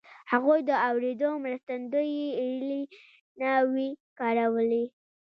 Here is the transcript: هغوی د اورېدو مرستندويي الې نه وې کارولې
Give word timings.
هغوی 0.31 0.59
د 0.69 0.71
اورېدو 0.89 1.29
مرستندويي 1.45 2.27
الې 2.49 2.81
نه 3.39 3.51
وې 3.71 3.89
کارولې 4.19 4.85